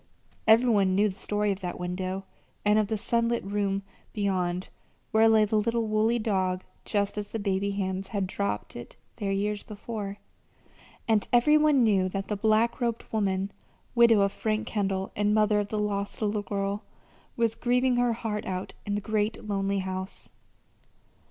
Every 0.47 0.67
one 0.67 0.95
knew 0.95 1.09
the 1.09 1.15
story 1.19 1.51
of 1.51 1.59
that 1.59 1.79
window, 1.79 2.23
and 2.65 2.79
of 2.79 2.87
the 2.87 2.97
sunlit 2.97 3.43
room 3.43 3.83
beyond 4.13 4.69
where 5.11 5.29
lay 5.29 5.45
the 5.45 5.59
little 5.59 5.85
woolly 5.85 6.17
dog 6.17 6.63
just 6.85 7.19
as 7.19 7.29
the 7.29 7.37
baby 7.37 7.69
hands 7.69 8.07
had 8.07 8.25
dropped 8.25 8.75
it 8.75 8.95
there 9.17 9.31
years 9.31 9.61
before; 9.61 10.17
and 11.07 11.27
every 11.31 11.55
one 11.55 11.83
knew 11.83 12.09
that 12.09 12.29
the 12.29 12.35
black 12.35 12.81
robed 12.81 13.05
woman, 13.11 13.51
widow 13.93 14.21
of 14.21 14.31
Frank 14.31 14.65
Kendall 14.65 15.11
and 15.15 15.35
mother 15.35 15.59
of 15.59 15.67
the 15.67 15.77
lost 15.77 16.19
little 16.19 16.41
girl, 16.41 16.81
was 17.37 17.53
grieving 17.53 17.97
her 17.97 18.13
heart 18.13 18.47
out 18.47 18.73
in 18.87 18.95
the 18.95 19.01
great 19.01 19.45
lonely 19.47 19.77
house. 19.77 20.29